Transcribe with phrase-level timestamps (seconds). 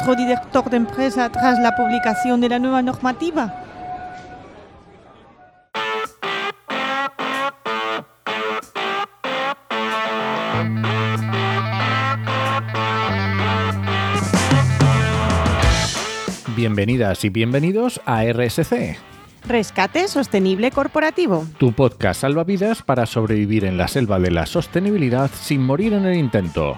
[0.00, 3.54] otro director de empresa tras la publicación de la nueva normativa?
[16.56, 18.96] Bienvenidas y bienvenidos a RSC,
[19.46, 21.46] Rescate Sostenible Corporativo.
[21.58, 26.16] tu podcast salvavidas para sobrevivir en la selva de la sostenibilidad sin morir en el
[26.16, 26.76] intento.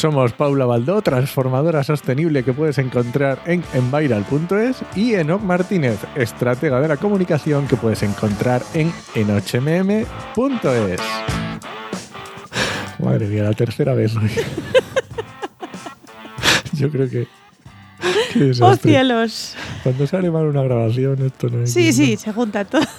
[0.00, 6.88] Somos Paula Baldó, transformadora sostenible que puedes encontrar en enviral.es y Enoch Martínez, estratega de
[6.88, 10.06] la comunicación que puedes encontrar en enochmm.es.
[12.98, 14.30] Madre mía, la tercera vez hoy.
[16.72, 17.28] Yo creo que...
[18.62, 19.54] ¡Oh, cielos!
[19.82, 21.74] Cuando sale mal una grabación, esto no es.
[21.74, 22.80] Sí, sí, se junta todo.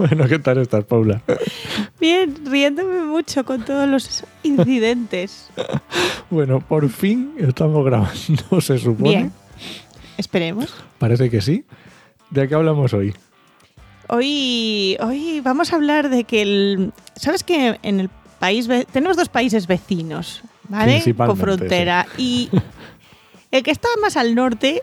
[0.00, 1.20] Bueno, ¿qué tal estás, Paula?
[2.00, 5.50] Bien, riéndome mucho con todos los incidentes.
[6.30, 9.08] Bueno, por fin estamos grabando, se supone.
[9.10, 9.32] Bien.
[10.16, 10.72] Esperemos.
[10.98, 11.64] Parece que sí.
[12.30, 13.12] ¿De qué hablamos hoy?
[14.06, 16.92] Hoy, hoy vamos a hablar de que el.
[17.16, 18.68] ¿Sabes que en el país.
[18.92, 21.00] Tenemos dos países vecinos, ¿vale?
[21.14, 22.06] Con frontera.
[22.16, 22.50] Y
[23.52, 24.82] el que está más al norte,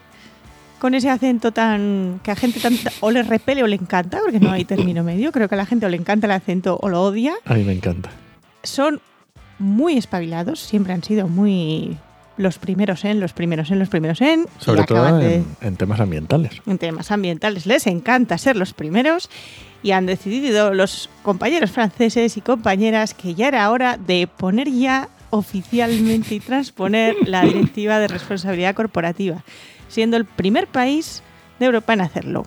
[0.80, 2.20] con ese acento tan.
[2.23, 5.31] que a gente tan, o le repele o le encanta, porque no hay término medio.
[5.31, 7.33] Creo que a la gente o le encanta el acento o lo odia.
[7.45, 8.09] A mí me encanta.
[8.64, 9.02] Son
[9.59, 11.98] muy espabilados, siempre han sido muy.
[12.38, 14.45] los primeros en, los primeros en, los primeros en.
[14.59, 16.61] Sobre todo en temas ambientales.
[16.66, 19.30] en temas ambientales les encanta ser los primeros
[19.83, 25.09] y han decidido los compañeros franceses y compañeras que ya era hora de poner ya
[25.30, 29.44] oficialmente y transponer la directiva de responsabilidad corporativa,
[29.87, 31.23] siendo el primer país
[31.59, 32.45] de Europa en hacerlo.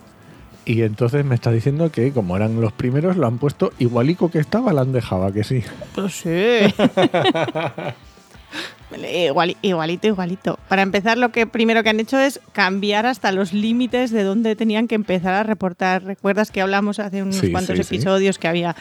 [0.63, 4.37] Y entonces me está diciendo que, como eran los primeros, lo han puesto igualico que
[4.39, 5.63] estaba, la han dejado, ¿a que sí.
[5.95, 6.29] Pues sí.
[8.93, 10.59] Igual- igualito, igualito.
[10.67, 14.55] Para empezar, lo que primero que han hecho es cambiar hasta los límites de donde
[14.57, 16.03] tenían que empezar a reportar.
[16.03, 17.95] ¿Recuerdas que hablamos hace unos Sí, cuantos sí, sí.
[17.95, 18.75] episodios que había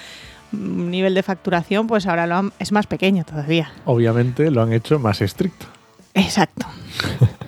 [0.52, 1.86] un nivel de facturación?
[1.86, 3.70] Pues ahora lo han- es más pequeño todavía.
[3.84, 5.66] Obviamente lo han hecho más estricto.
[6.14, 6.66] Exacto.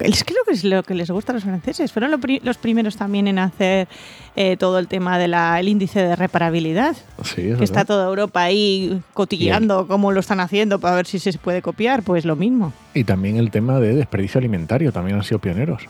[0.00, 1.92] Es creo que es lo que les gusta a los franceses.
[1.92, 3.88] Fueron lo pri- los primeros también en hacer
[4.36, 6.96] eh, todo el tema del índice de reparabilidad.
[7.24, 11.18] Sí, es que está toda Europa ahí cotilleando cómo lo están haciendo para ver si
[11.18, 12.72] se puede copiar, pues lo mismo.
[12.94, 15.82] Y también el tema de desperdicio alimentario, también han sido pioneros.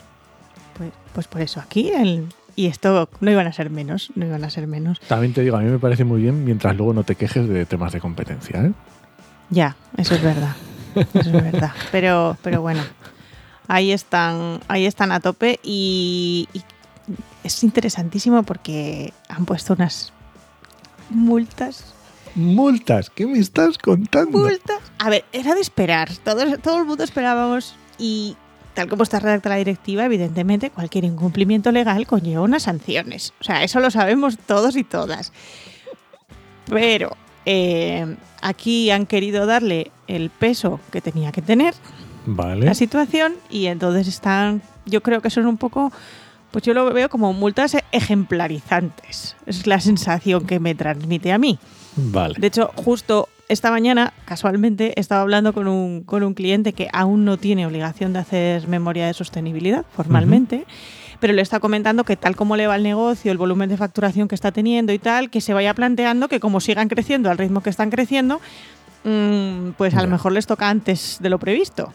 [0.76, 4.44] Pues, pues por eso aquí el, y esto no iban a ser menos, no iban
[4.44, 5.00] a ser menos.
[5.00, 7.66] También te digo, a mí me parece muy bien mientras luego no te quejes de
[7.66, 8.60] temas de competencia.
[8.64, 8.72] ¿eh?
[9.50, 10.54] Ya, eso es verdad.
[10.94, 11.72] Eso es verdad.
[11.92, 12.80] Pero, pero bueno,
[13.68, 16.62] ahí están, ahí están a tope y, y
[17.44, 20.12] es interesantísimo porque han puesto unas
[21.10, 21.94] multas.
[22.34, 24.38] Multas, ¿qué me estás contando?
[24.38, 24.80] Multas.
[24.98, 26.10] A ver, era de esperar.
[26.24, 28.36] Todo, todo el mundo esperábamos y
[28.74, 33.32] tal como está redactada la directiva, evidentemente cualquier incumplimiento legal conlleva unas sanciones.
[33.40, 35.32] O sea, eso lo sabemos todos y todas.
[36.66, 41.74] Pero eh, aquí han querido darle el peso que tenía que tener
[42.30, 42.64] Vale.
[42.66, 45.92] la situación y entonces están, yo creo que son un poco,
[46.50, 49.36] pues yo lo veo como multas ejemplarizantes.
[49.46, 51.58] Es la sensación que me transmite a mí.
[51.96, 52.34] Vale.
[52.38, 57.24] De hecho, justo esta mañana, casualmente, estaba hablando con un, con un cliente que aún
[57.24, 60.66] no tiene obligación de hacer memoria de sostenibilidad formalmente,
[61.18, 64.28] pero le está comentando que tal como le va el negocio, el volumen de facturación
[64.28, 67.62] que está teniendo y tal, que se vaya planteando que como sigan creciendo al ritmo
[67.62, 68.40] que están creciendo,
[69.76, 71.92] pues a lo mejor les toca antes de lo previsto.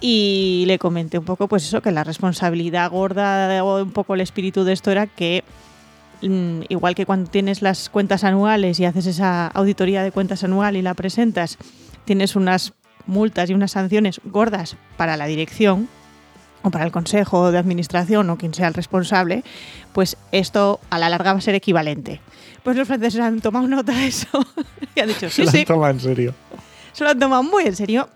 [0.00, 4.20] Y le comenté un poco, pues eso, que la responsabilidad gorda o un poco el
[4.20, 5.44] espíritu de esto era que
[6.22, 10.76] mm, igual que cuando tienes las cuentas anuales y haces esa auditoría de cuentas anual
[10.76, 11.56] y la presentas,
[12.04, 12.74] tienes unas
[13.06, 15.88] multas y unas sanciones gordas para la dirección
[16.62, 19.44] o para el consejo de administración o quien sea el responsable,
[19.92, 22.20] pues esto a la larga va a ser equivalente.
[22.64, 24.26] Pues los franceses han tomado nota de eso
[24.96, 26.34] y han dicho, Se sí, la sí, han tomado en serio.
[26.92, 28.08] se lo han tomado muy en serio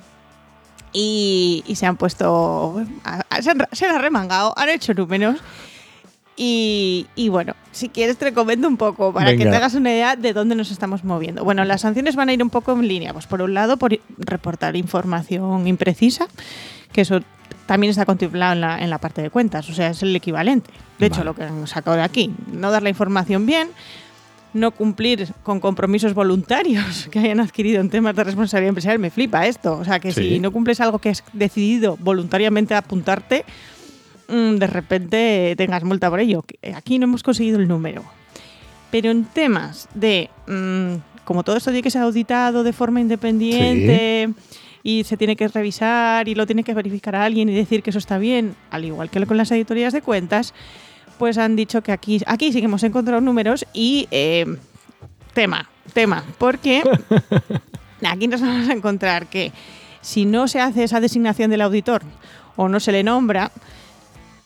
[0.93, 2.83] y, y se han puesto.
[3.41, 5.37] se, han, se han arremangado, han hecho números.
[6.41, 10.15] Y, y bueno, si quieres te comento un poco para que te hagas una idea
[10.15, 11.43] de dónde nos estamos moviendo.
[11.43, 13.13] Bueno, las sanciones van a ir un poco en línea.
[13.13, 16.29] Pues por un lado, por reportar información imprecisa,
[16.93, 17.21] que eso
[17.67, 20.71] también está contemplado en la, en la parte de cuentas, o sea, es el equivalente.
[21.01, 23.69] De hecho, lo que han sacado de aquí, no dar la información bien,
[24.55, 29.47] no cumplir con compromisos voluntarios que hayan adquirido en temas de responsabilidad empresarial, me flipa
[29.47, 29.75] esto.
[29.79, 30.29] O sea, que Sí.
[30.31, 33.45] si no cumples algo que has decidido voluntariamente apuntarte,
[34.29, 36.43] mm, de repente tengas multa por ello.
[36.43, 38.05] Que Aquí no hemos conseguido el número.
[38.91, 44.31] Pero en temas de mm, como todo esto tiene que ser auditado de forma independiente
[44.83, 47.91] y se tiene que revisar y lo tiene que verificar a alguien y decir que
[47.91, 50.55] eso está bien, al igual que con las auditorías de cuentas,
[51.19, 54.47] pues han dicho que aquí, aquí sí que hemos encontrado números y eh,
[55.35, 56.83] tema, tema, porque
[58.07, 59.53] aquí nos vamos a encontrar que
[60.01, 62.03] si no se hace esa designación del auditor
[62.57, 63.51] o no se le nombra,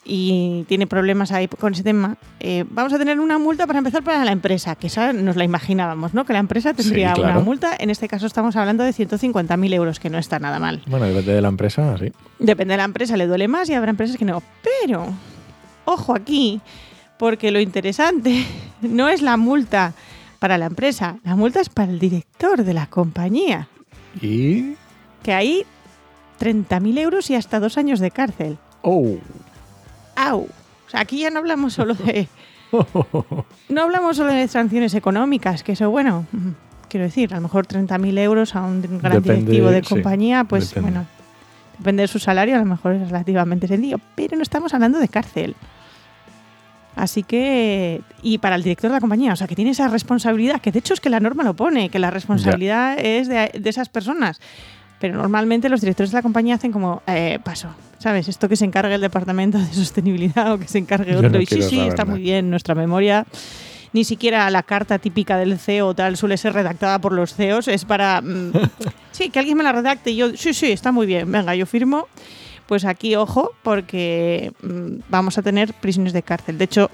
[0.05, 4.03] y tiene problemas ahí con ese tema, eh, vamos a tener una multa para empezar
[4.03, 6.25] para la empresa, que esa nos la imaginábamos, ¿no?
[6.25, 7.77] Que la empresa tendría una multa.
[7.79, 10.83] En este caso estamos hablando de 150.000 euros, que no está nada mal.
[10.87, 12.13] Bueno, depende de la empresa, sí.
[12.39, 14.43] Depende de la empresa, le duele más y habrá empresas que no.
[14.83, 15.07] Pero,
[15.85, 16.61] ojo aquí,
[17.19, 18.47] porque lo interesante
[18.83, 19.95] no es la multa
[20.39, 23.69] para la empresa, la multa es para el director de la compañía.
[24.21, 24.75] ¿Y?
[25.23, 25.65] Que hay
[26.41, 28.59] 30.000 euros y hasta dos años de cárcel.
[28.83, 29.17] ¡Oh!
[30.17, 30.41] ¡Au!
[30.41, 32.29] O sea, aquí ya no hablamos solo de.
[33.69, 36.27] No hablamos solo de sanciones económicas, que eso, bueno,
[36.89, 41.07] quiero decir, a lo mejor 30.000 euros a un gran directivo de compañía, pues bueno,
[41.79, 45.09] depende de su salario, a lo mejor es relativamente sencillo, pero no estamos hablando de
[45.09, 45.55] cárcel.
[46.95, 50.61] Así que, y para el director de la compañía, o sea, que tiene esa responsabilidad,
[50.61, 53.71] que de hecho es que la norma lo pone, que la responsabilidad es de, de,
[53.71, 54.41] esas personas.
[55.01, 57.69] Pero normalmente los directores de la compañía hacen como, eh, paso,
[57.99, 58.29] ¿sabes?
[58.29, 61.41] Esto que se encargue el departamento de sostenibilidad o que se encargue otro.
[61.41, 63.27] y sí, sí, está muy bien, nuestra memoria.
[63.93, 67.85] Ni siquiera la carta típica del CEO tal suele ser redactada por los CEOs, es
[67.85, 68.53] para, mm,
[69.13, 71.67] sí, que alguien me la redacte y yo, sí, sí, está muy bien, venga, yo
[71.67, 72.09] firmo.
[72.67, 76.59] Pues aquí, ojo, porque mm, vamos a tener prisiones de cárcel.
[76.59, 76.91] De hecho,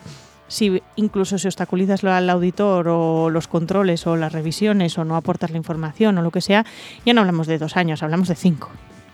[0.49, 5.50] si incluso se obstaculizas al auditor o los controles o las revisiones o no aportas
[5.50, 6.65] la información o lo que sea,
[7.05, 8.70] ya no hablamos de dos años, hablamos de cinco.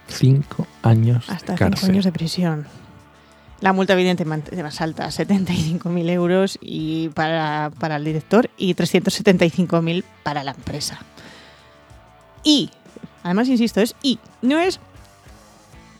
[0.07, 1.29] Cinco años.
[1.29, 2.67] Hasta cinco años de prisión.
[3.61, 10.45] La multa evidentemente más alta, 75.000 euros y para, para el director y 375.000 para
[10.45, 10.99] la empresa.
[12.43, 12.71] Y,
[13.23, 14.81] además insisto, es y, no es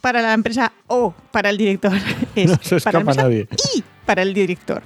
[0.05, 1.93] para la empresa o para el director.
[2.37, 3.49] Es no se escapa para nadie.
[3.75, 4.83] Y para el director.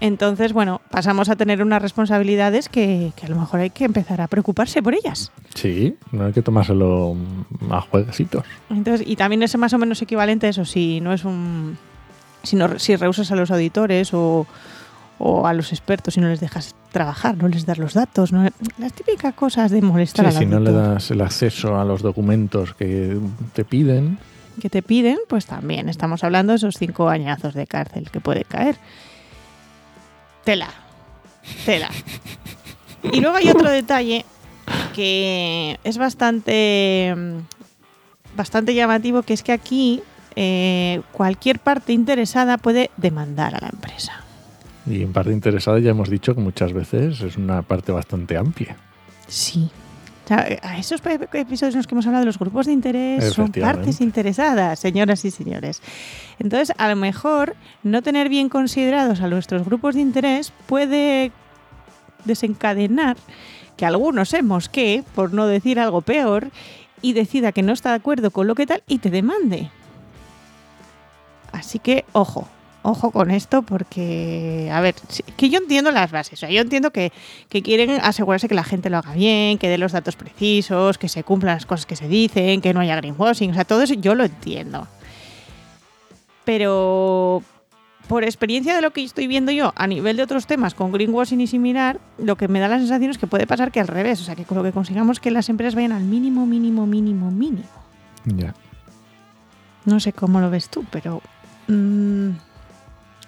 [0.00, 4.20] Entonces, bueno, pasamos a tener unas responsabilidades que, que, a lo mejor hay que empezar
[4.20, 5.32] a preocuparse por ellas.
[5.54, 7.16] Sí, no hay que tomárselo
[7.70, 8.44] a jueguecitos.
[8.68, 11.78] Entonces, y también es más o menos equivalente a eso, si no es un.
[12.42, 14.46] Si, no, si rehusas a los auditores o,
[15.18, 18.48] o a los expertos y no les dejas trabajar, no les das los datos, ¿no?
[18.78, 22.02] las típicas cosas de molestar sí, al si no le das el acceso a los
[22.02, 23.18] documentos que
[23.52, 24.18] te piden.
[24.60, 28.44] Que te piden, pues también estamos hablando de esos cinco añazos de cárcel que puede
[28.44, 28.76] caer.
[30.44, 30.68] Tela.
[31.64, 31.90] Tela.
[33.12, 34.24] Y luego hay otro detalle
[34.94, 37.14] que es bastante,
[38.36, 40.02] bastante llamativo, que es que aquí
[40.34, 44.24] eh, cualquier parte interesada puede demandar a la empresa.
[44.88, 48.76] Y en parte interesada ya hemos dicho que muchas veces es una parte bastante amplia.
[49.26, 49.70] Sí.
[50.24, 51.00] O sea, a esos
[51.32, 55.24] episodios en los que hemos hablado de los grupos de interés son partes interesadas, señoras
[55.24, 55.80] y señores.
[56.38, 61.32] Entonces, a lo mejor no tener bien considerados a nuestros grupos de interés puede
[62.26, 63.16] desencadenar
[63.78, 66.50] que algunos se mosquee, por no decir algo peor,
[67.00, 69.70] y decida que no está de acuerdo con lo que tal y te demande.
[71.52, 72.48] Así que, ojo,
[72.88, 74.94] ojo con esto porque, a ver,
[75.36, 77.12] que yo entiendo las bases, o sea, yo entiendo que,
[77.48, 81.08] que, quieren asegurarse que la gente lo haga bien, que dé los datos precisos, que
[81.08, 83.94] se cumplan las cosas que se dicen, que no haya greenwashing, o sea, todo eso
[83.94, 84.88] yo lo entiendo.
[86.44, 87.42] Pero
[88.08, 91.40] por experiencia de lo que estoy viendo yo a nivel de otros temas con greenwashing
[91.42, 94.20] y similar, lo que me da la sensación es que puede pasar que al revés,
[94.22, 97.30] o sea, que con lo que consigamos que las empresas vayan al mínimo, mínimo, mínimo,
[97.30, 97.68] mínimo.
[98.24, 98.54] Ya.
[99.84, 101.22] No sé cómo lo ves tú, pero...
[101.68, 102.30] Mmm,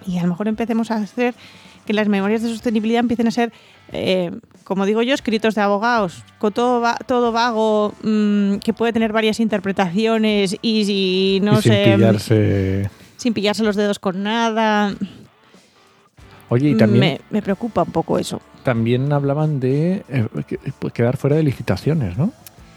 [0.07, 1.35] y a lo mejor empecemos a hacer
[1.87, 3.53] que las memorias de sostenibilidad empiecen a ser,
[3.93, 4.31] eh,
[4.65, 9.13] como digo yo, escritos de abogados, con todo, va, todo vago, mmm, que puede tener
[9.13, 11.85] varias interpretaciones y, si no y sé...
[11.85, 12.91] Sin pillarse...
[13.17, 14.95] Sin pillarse los dedos con nada.
[16.49, 17.01] Oye, y también...
[17.01, 18.41] Me, me preocupa un poco eso.
[18.63, 20.27] También hablaban de eh,
[20.93, 22.33] quedar fuera de licitaciones, ¿no?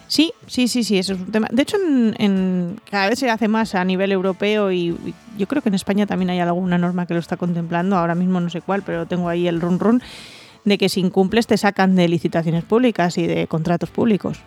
[0.08, 1.48] Sí, sí, sí, sí, eso es un tema.
[1.52, 5.48] De hecho, en, en, cada vez se hace más a nivel europeo y, y, yo
[5.48, 7.98] creo que en España también hay alguna norma que lo está contemplando.
[7.98, 10.04] Ahora mismo no sé cuál, pero tengo ahí el run run
[10.66, 14.40] de que si incumples te sacan de licitaciones públicas y de contratos públicos.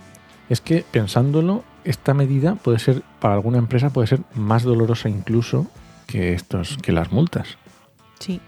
[0.48, 5.66] Es que pensándolo, esta medida puede ser para alguna empresa puede ser más dolorosa incluso
[6.06, 7.58] que estos que las multas.
[8.20, 8.40] Sí.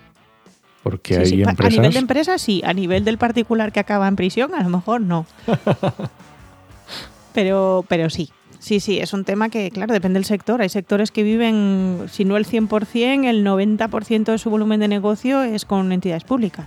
[0.83, 1.43] Porque sí, hay sí.
[1.43, 1.79] empresas.
[1.79, 4.69] A nivel de empresa sí, a nivel del particular que acaba en prisión a lo
[4.69, 5.27] mejor no.
[7.33, 8.31] pero, pero sí.
[8.59, 10.61] Sí, sí, es un tema que, claro, depende del sector.
[10.61, 15.43] Hay sectores que viven, si no el 100%, el 90% de su volumen de negocio
[15.43, 16.67] es con entidades públicas.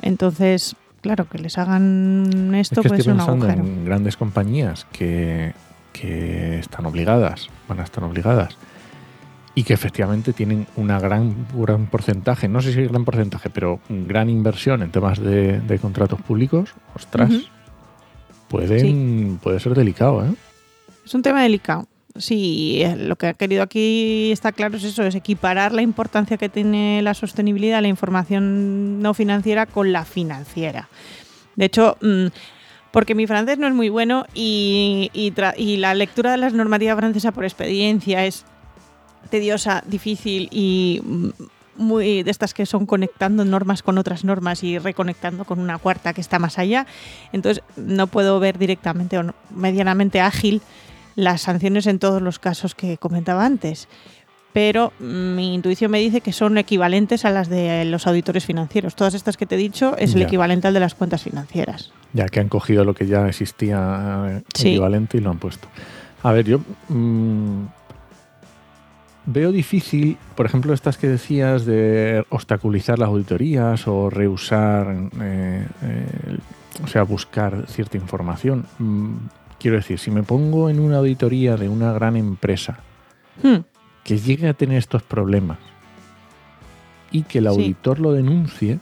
[0.00, 4.16] Entonces, claro, que les hagan esto es que puede estoy ser un pensando en grandes
[4.16, 5.52] compañías que,
[5.92, 8.56] que están obligadas, van a estar obligadas,
[9.54, 13.80] y que efectivamente tienen una gran, un gran porcentaje, no sé si gran porcentaje, pero
[13.88, 17.30] gran inversión en temas de, de contratos públicos, ostras.
[18.50, 20.34] Pueden, puede ser delicado, ¿eh?
[21.06, 21.86] Es un tema delicado.
[22.16, 26.36] Sí, eh, lo que ha querido aquí está claro es eso, es equiparar la importancia
[26.36, 30.88] que tiene la sostenibilidad, la información no financiera con la financiera.
[31.54, 32.26] De hecho, mm,
[32.90, 36.96] porque mi francés no es muy bueno y, y y la lectura de las normativas
[36.96, 38.44] francesas por experiencia es
[39.30, 41.28] tediosa, difícil y mm,
[41.80, 46.12] muy de estas que son conectando normas con otras normas y reconectando con una cuarta
[46.12, 46.86] que está más allá.
[47.32, 50.62] Entonces no puedo ver directamente o medianamente ágil
[51.16, 53.88] las sanciones en todos los casos que comentaba antes.
[54.52, 58.96] Pero mi intuición me dice que son equivalentes a las de los auditores financieros.
[58.96, 60.26] Todas estas que te he dicho es el Ya.
[60.26, 61.92] equivalente al de las cuentas financieras.
[62.14, 64.70] Ya que han cogido lo que ya existía eh, Sí.
[64.70, 65.68] equivalente y lo han puesto.
[66.24, 67.64] A ver, yo mm,
[69.32, 76.38] veo difícil, por ejemplo, estas que decías de obstaculizar las auditorías o rehusar, eh, eh,
[76.82, 78.66] o sea, buscar cierta información.
[78.78, 79.12] Mm,
[79.58, 82.78] quiero decir, si me pongo en una auditoría de una gran empresa
[83.42, 83.60] Hmm,
[84.04, 85.56] que llegue a tener estos problemas
[87.10, 87.48] y que el Sí.
[87.50, 88.78] auditor lo denuncie,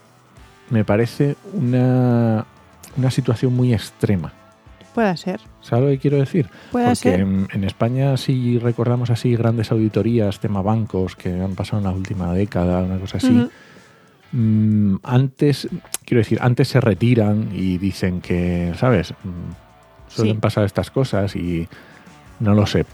[0.71, 2.45] me parece una,
[2.97, 4.33] una situación muy extrema.
[4.99, 5.41] Puede ser.
[5.63, 6.51] ¿Sabes lo que quiero decir?
[6.73, 7.21] Puede Porque ser.
[7.21, 11.93] en, en España, si recordamos así grandes auditorías, tema bancos, que han pasado en la
[11.93, 13.49] última década, una cosa así, Ujú.
[14.33, 15.69] mm, antes,
[16.05, 19.13] quiero decir, antes se retiran y dicen que, ¿sabes?
[19.23, 20.41] Mm, suelen Sí.
[20.41, 21.69] pasar estas cosas y
[22.41, 22.85] no lo sé.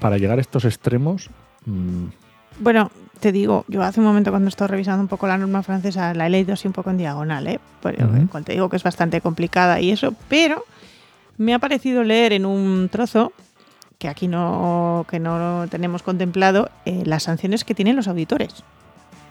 [0.00, 1.30] Para llegar a estos extremos,
[1.66, 2.06] mm,
[2.58, 2.90] Bueno,
[3.20, 6.26] te digo, yo hace un momento cuando estaba revisando un poco la norma francesa, la
[6.26, 7.60] he leído así un poco en diagonal, ¿eh?
[7.84, 8.26] Pero, Ujú.
[8.26, 10.64] cual te digo que es bastante complicada y eso, pero
[11.42, 13.32] me ha parecido leer en un trozo
[13.98, 18.64] que aquí no, que no tenemos contemplado eh, las sanciones que tienen los auditores.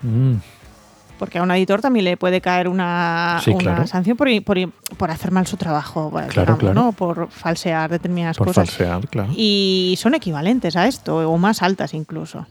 [0.01, 0.33] mm,
[1.19, 3.87] Porque a un auditor también le puede caer una, Sí, una claro.
[3.87, 4.57] sanción por, por,
[4.97, 6.73] por hacer mal su trabajo, bueno, Claro, digamos, claro.
[6.87, 6.91] ¿no?
[6.93, 8.69] por falsear determinadas por cosas.
[8.71, 9.31] falsear, claro.
[9.35, 12.47] Y son equivalentes a esto, o más altas incluso.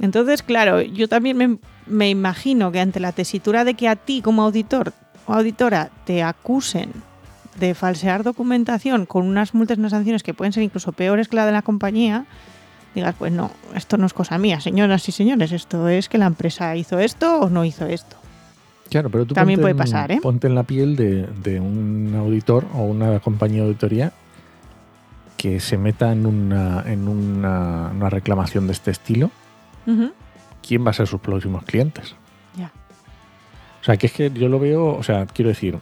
[0.00, 4.20] Entonces, claro, yo también me, me imagino que ante la tesitura de que a ti
[4.22, 4.92] como auditor
[5.26, 6.92] o auditora te acusen
[7.58, 11.36] de falsear documentación con unas multas y unas sanciones que pueden ser incluso peores que
[11.36, 12.24] la de la compañía,
[12.94, 16.26] digas, pues no, esto no es cosa mía, señoras y señores, esto es que la
[16.26, 18.16] empresa hizo esto o no hizo esto.
[18.90, 20.18] Claro, pero tú También puede en- pasar, ¿eh?
[20.22, 24.12] Ponte en la piel de, de un auditor o una compañía de auditoría
[25.38, 29.30] que se meta en una, en una, una reclamación de este estilo.
[30.66, 32.14] ¿Quién va a ser sus próximos clientes?
[32.56, 32.70] Ya.
[33.80, 35.78] O sea, que es que yo lo veo, o sea, quiero decir,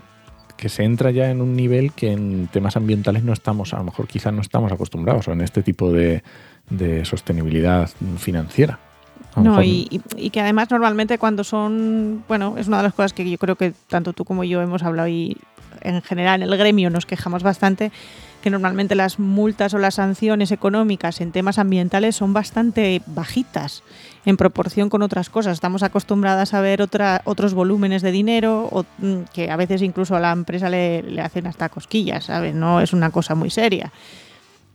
[0.61, 3.85] que se entra ya en un nivel que en temas ambientales no estamos, a lo
[3.85, 6.23] mejor quizás no estamos acostumbrados, o en este tipo de,
[6.69, 7.89] de sostenibilidad
[8.19, 8.79] financiera.
[9.37, 13.29] No, y- y que además normalmente cuando son, bueno, es una de las cosas que
[13.29, 15.37] yo creo que tanto tú como yo hemos hablado y
[15.83, 17.91] en general en el gremio nos quejamos bastante,
[18.43, 23.83] que normalmente las multas o las sanciones económicas en temas ambientales son bastante bajitas
[24.27, 25.55] en proporción con otras cosas.
[25.55, 30.15] Estamos acostumbradas a ver otra, otros volúmenes de dinero o, mm, que a veces incluso
[30.17, 32.55] a la empresa le, le hacen hasta cosquillas, ¿sabes?
[32.55, 33.93] No es una cosa muy seria.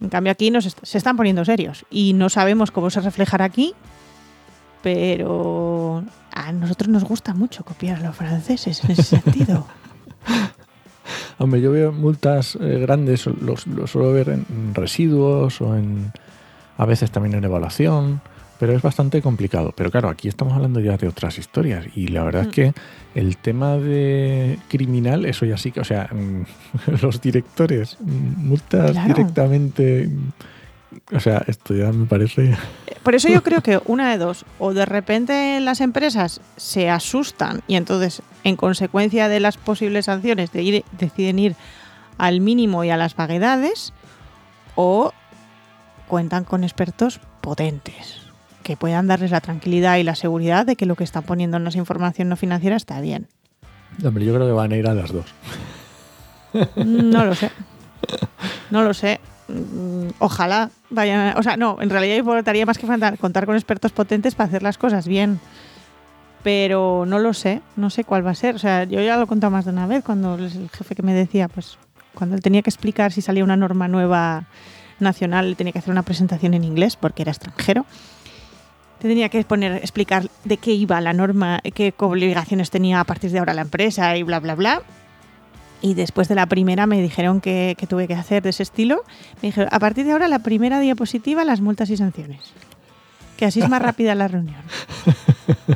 [0.01, 3.45] En cambio aquí nos est- se están poniendo serios y no sabemos cómo se reflejará
[3.45, 3.73] aquí,
[4.83, 9.65] pero a nosotros nos gusta mucho copiar a los franceses en ese sentido.
[11.37, 16.11] Hombre, yo veo multas eh, grandes, los, los suelo ver en residuos o en
[16.77, 18.21] a veces también en evaluación,
[18.59, 19.73] pero es bastante complicado.
[19.75, 22.51] Pero claro, aquí estamos hablando ya de otras historias y la verdad es Mm.
[22.51, 22.73] que
[23.15, 26.43] el tema de criminal, eso ya sí que, o sea, mm,
[27.01, 29.07] los directores, mm, multas Claro.
[29.13, 30.09] directamente,
[31.11, 32.55] o sea, esto ya me parece...
[33.03, 37.61] Por eso yo creo que una de dos, o de repente las empresas se asustan
[37.67, 41.55] y entonces, en consecuencia de las posibles sanciones, de ir- deciden ir
[42.17, 43.91] al mínimo y a las vaguedades,
[44.75, 45.11] o
[46.07, 48.21] cuentan con expertos potentes
[48.65, 51.63] que puedan darles la tranquilidad y la seguridad de que lo que están poniendo en
[51.63, 53.27] la información no financiera está bien.
[54.03, 55.25] Hombre, yo creo que van a ir a las dos.
[56.75, 57.51] No lo sé.
[58.71, 59.19] No lo sé.
[59.47, 61.35] Mm, Ojalá vayan.
[61.35, 62.87] a- o sea, no, en realidad importaría más que
[63.19, 65.39] contar con expertos potentes para hacer las cosas bien.
[66.43, 68.55] Pero no lo sé, no sé cuál va a ser.
[68.55, 71.03] O sea, yo ya lo he contado más de una vez cuando el jefe que
[71.03, 71.77] me decía, pues,
[72.15, 74.45] cuando él tenía que explicar si salía una norma nueva
[74.99, 77.85] nacional, le tenía que hacer una presentación en inglés porque era extranjero.
[79.05, 83.29] Te tenía que poner, explicar de qué iba la norma, qué obligaciones tenía a partir
[83.29, 84.81] de ahora la empresa y bla, bla, bla
[85.79, 89.03] Y después de la primera me dijeron que, que tuve que hacer de ese estilo.
[89.43, 92.51] Me dijeron, a partir de ahora la primera diapositiva, las multas y sanciones.
[93.37, 94.63] Que así es más rápida la reunión.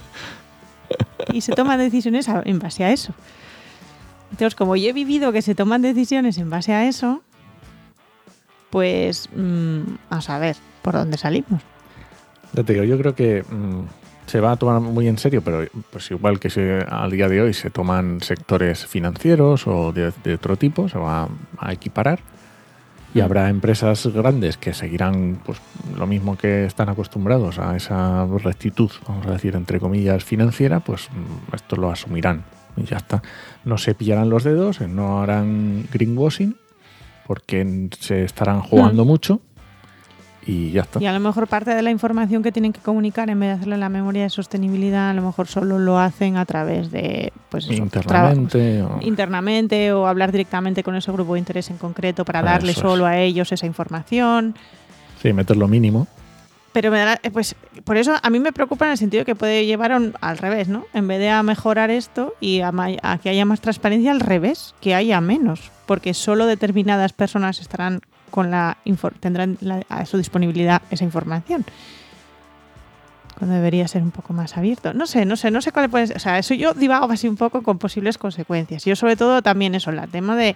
[1.31, 3.13] y se toman decisiones en base a eso.
[4.31, 7.21] Entonces, como yo he vivido que se toman decisiones en base a eso,
[8.71, 11.61] pues mm, a saber por dónde salimos.
[12.53, 15.65] Ya te digo, yo creo que mm, se va a tomar muy en serio, pero
[15.91, 20.33] pues igual que se, al día de hoy se toman sectores financieros o de, de
[20.35, 21.27] otro tipo, se va
[21.57, 22.19] a equiparar.
[23.13, 23.23] Y Mm.
[23.23, 25.59] habrá empresas grandes que seguirán pues
[25.97, 31.09] lo mismo que están acostumbrados a esa rectitud, vamos a decir, entre comillas, financiera, pues
[31.09, 32.43] mm, esto lo asumirán.
[32.77, 33.23] Y ya está.
[33.65, 36.55] No se pillarán los dedos, no harán greenwashing,
[37.25, 39.41] porque se estarán jugando mucho.
[40.49, 40.99] Y ya está.
[41.01, 43.53] Y a lo mejor parte de la información que tienen que comunicar, en vez de
[43.53, 47.31] hacerla en la memoria de sostenibilidad, a lo mejor solo lo hacen a través de
[47.49, 48.81] pues eso, Internamente.
[48.81, 52.81] o- internamente o hablar directamente con ese grupo de interés en concreto para darle Eso
[52.81, 52.87] es.
[52.87, 54.55] solo a ellos esa información.
[55.21, 56.07] Sí, meter lo mínimo.
[56.71, 59.35] Pero me da, eh, pues por eso a mí me preocupa en el sentido que
[59.35, 60.85] puede llevar un- al revés, ¿no?
[60.93, 62.71] En vez de a mejorar esto y a
[63.21, 68.51] que haya más transparencia, al revés, que haya menos, porque solo determinadas personas estarán con
[68.51, 68.77] la
[69.19, 71.65] tendrán la- a su disponibilidad esa información.
[73.37, 74.93] Cuando debería ser un poco más abierto.
[74.93, 76.17] No sé, no sé, no sé cuál puede ser.
[76.17, 78.83] O sea, eso yo divago así un poco con posibles consecuencias.
[78.83, 80.55] Yo sobre todo también eso, el tema de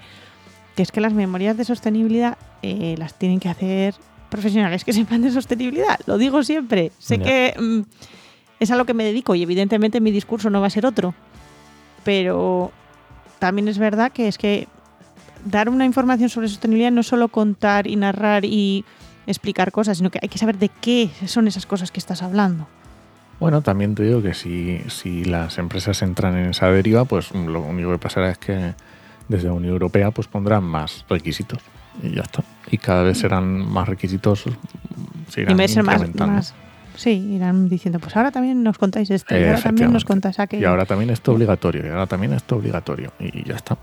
[0.76, 3.96] que es que las memorias de sostenibilidad eh, las tienen que hacer
[4.30, 6.00] profesionales que sepan de sostenibilidad.
[6.08, 6.92] Lo digo siempre.
[7.00, 7.82] Sé que mm,
[8.60, 11.14] es a lo que me dedico y evidentemente mi discurso no va a ser otro.
[12.04, 12.72] Pero
[13.40, 14.68] también es verdad que es que
[15.46, 18.86] dar una información sobre sostenibilidad no es solo contar y narrar y
[19.28, 22.68] explicar cosas, sino que hay que saber de qué son esas cosas que estás hablando.
[23.40, 27.62] Bueno, también te digo que si, si las empresas entran en esa deriva, pues lo
[27.62, 28.74] único que pasará es que
[29.28, 31.60] desde la Unión Europea pues pondrán más requisitos
[32.02, 32.44] y ya está.
[32.72, 34.46] Y cada vez serán más requisitos,
[35.30, 36.36] se Y irán ser más, incrementando.
[36.36, 36.54] más-
[36.96, 40.62] Sí, irán diciendo, pues ahora también nos contáis esto, y ahora también nos contáis aquello.
[40.62, 43.78] Y ahora también esto obligatorio, y ahora también esto obligatorio, y ya está.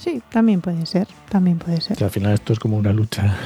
[0.00, 1.96] Sí, también puede ser, también puede ser.
[1.96, 3.36] Que al final esto es como una lucha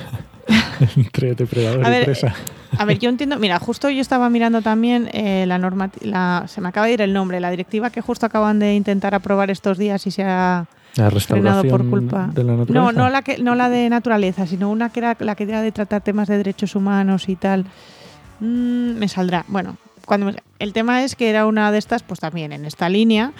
[0.96, 2.32] entre depredador A y ver, presa.
[2.78, 6.60] A ver, yo entiendo, mira, justo yo estaba mirando también eh, la norma, la, se
[6.60, 9.78] me acaba de ir el nombre, la directiva que justo acaban de intentar aprobar estos
[9.78, 12.30] días y se ha La restauración por culpa.
[12.32, 15.34] de la No, no la que, no la de naturaleza, sino una que era la
[15.34, 17.64] que era de tratar temas de derechos humanos y tal.
[18.40, 19.44] Mm, me saldrá.
[19.48, 22.88] Bueno, cuando me- el tema es que era una de estas, pues también en esta
[22.88, 23.32] línea.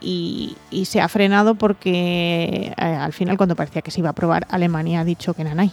[0.00, 4.12] Y, y se ha frenado porque eh, al final, cuando parecía que se iba a
[4.12, 5.72] aprobar, Alemania ha dicho que nanay.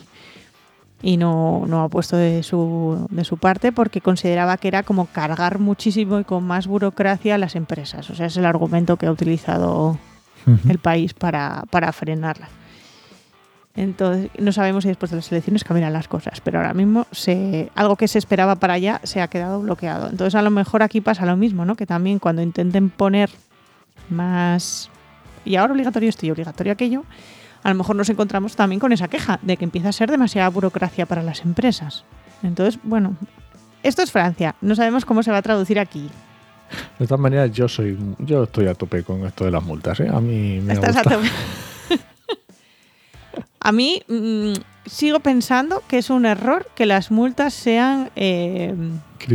[1.01, 5.07] Y no, no ha puesto de su, de su parte porque consideraba que era como
[5.07, 8.09] cargar muchísimo y con más burocracia a las empresas.
[8.09, 9.97] O sea, es el argumento que ha utilizado
[10.69, 12.47] el país para, para frenarla.
[13.75, 17.71] Entonces, no sabemos si después de las elecciones cambiarán las cosas, pero ahora mismo se,
[17.73, 20.09] algo que se esperaba para allá se ha quedado bloqueado.
[20.09, 21.75] Entonces, a lo mejor aquí pasa lo mismo, ¿no?
[21.75, 23.31] Que también cuando intenten poner
[24.09, 24.89] más.
[25.45, 27.03] Y ahora obligatorio esto y obligatorio aquello,
[27.63, 30.49] a lo mejor nos encontramos también con esa queja de que empieza a ser demasiada
[30.49, 32.03] burocracia para las empresas.
[32.43, 33.15] Entonces, bueno,
[33.83, 36.09] esto es Francia, no sabemos cómo se va a traducir aquí.
[36.97, 40.09] De todas maneras, yo soy, yo estoy a tope con esto de las multas, ¿eh?
[40.11, 41.15] A mí me Estás a gusta.
[41.17, 41.29] tope.
[43.59, 44.53] A mí mm,
[44.85, 48.73] sigo pensando que es un error que las multas sean eh,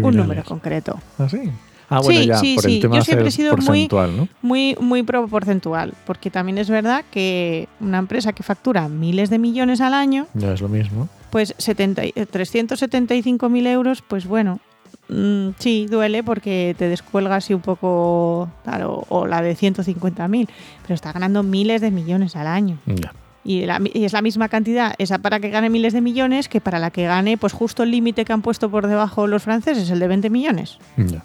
[0.02, 1.00] un número concreto.
[1.18, 1.50] ¿Ah, sí?
[1.90, 2.74] Ah, bueno, Sí, ya, sí, por sí.
[2.76, 4.28] el tema Yo siempre he sido muy- ¿no?
[4.42, 9.38] Muy, muy pro porcentual, porque también es verdad que una empresa que factura miles de
[9.38, 11.08] millones al año, Ya es lo mismo.
[11.30, 14.60] pues 70 y- eh, 375.000 euros, pues bueno,
[15.08, 20.48] mm, sí, duele porque te descuelga así un poco, claro, o la de 150.000,
[20.82, 22.78] pero está ganando miles de millones al año.
[22.86, 23.12] Ya.
[23.44, 26.60] Y, la- y es la misma cantidad, esa para que gane miles de millones, que
[26.60, 29.88] para la que gane, pues justo el límite que han puesto por debajo los franceses,
[29.88, 30.76] el de 20 millones.
[30.98, 31.24] Ya.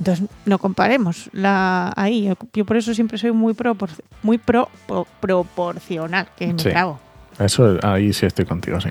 [0.00, 2.24] Entonces, no comparemos la ahí.
[2.24, 3.90] Yo, yo por eso siempre soy muy, propor-
[4.22, 6.70] muy pro, pro- proporcional, que me Sí.
[6.70, 6.98] trago.
[7.38, 8.88] Eso ahí sí estoy contigo, sí.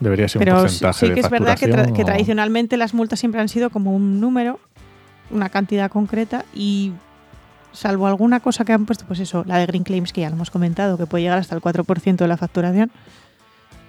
[0.00, 2.76] Debería ser un Pero sí, porcentaje sí que de es verdad que, tra- que tradicionalmente
[2.76, 4.60] las multas siempre han sido como un número,
[5.30, 6.92] una cantidad concreta y
[7.72, 10.36] salvo alguna cosa que han puesto, pues eso, la de Green Claims que ya lo
[10.36, 12.90] hemos comentado, que puede llegar hasta el 4% de la facturación,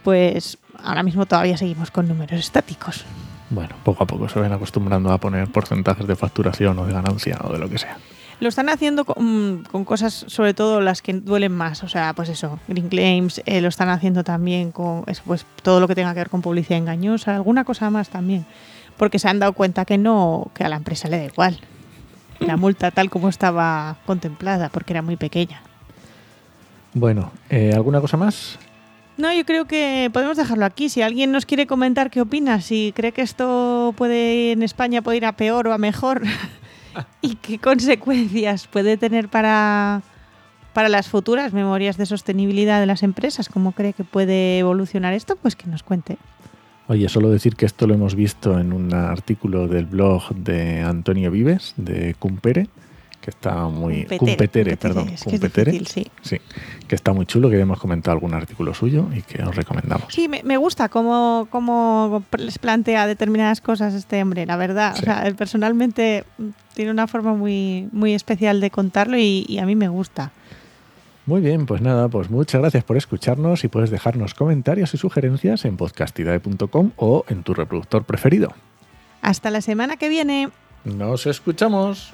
[0.03, 3.03] pues ahora mismo todavía seguimos con números estáticos.
[3.49, 7.37] Bueno, poco a poco se ven acostumbrando a poner porcentajes de facturación o de ganancia
[7.43, 7.97] o de lo que sea.
[8.39, 11.83] Lo están haciendo con, con cosas, sobre todo las que duelen más.
[11.83, 15.79] O sea, pues eso, Green Claims, eh, lo están haciendo también con eso, pues, todo
[15.79, 18.45] lo que tenga que ver con publicidad engañosa, alguna cosa más también.
[18.97, 21.59] Porque se han dado cuenta que no, que a la empresa le da igual.
[22.39, 25.61] La multa tal como estaba contemplada, porque era muy pequeña.
[26.93, 28.59] Bueno, eh, ¿alguna cosa más?
[29.17, 30.89] No, yo creo que podemos dejarlo aquí.
[30.89, 35.17] Si alguien nos quiere comentar qué opina, si cree que esto puede en España puede
[35.17, 36.21] ir a peor o a mejor
[37.21, 40.01] y qué consecuencias puede tener para,
[40.73, 45.37] para las futuras memorias de sostenibilidad de las empresas, cómo cree que puede evolucionar esto,
[45.37, 46.17] pues que nos cuente.
[46.87, 51.31] Oye, solo decir que esto lo hemos visto en un artículo del blog de Antonio
[51.31, 52.67] Vives, de Cumpere,
[53.25, 54.05] que está muy...
[54.05, 55.09] Cumpetere, perdón.
[55.09, 56.05] Es que es difícil, sí.
[56.21, 56.37] Sí,
[56.87, 60.13] que está muy chulo, que hemos comentado algún artículo suyo y que os recomendamos.
[60.13, 64.93] Sí, me, me gusta cómo, cómo les plantea determinadas cosas este hombre, la verdad.
[64.95, 66.23] O sea, él personalmente
[66.75, 70.31] tiene una forma muy, muy especial de contarlo y, y a mí me gusta.
[71.25, 75.65] Muy bien, pues nada, pues muchas gracias por escucharnos y puedes dejarnos comentarios y sugerencias
[75.65, 78.53] en podcastidae.com o en tu reproductor preferido.
[79.23, 80.49] Hasta la semana que viene.
[80.83, 82.13] Nos escuchamos.